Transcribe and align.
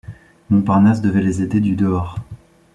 Montparnasse 0.49 1.01
devait 1.03 1.21
les 1.21 1.43
aider 1.43 1.59
du 1.59 1.75
dehors. 1.75 2.15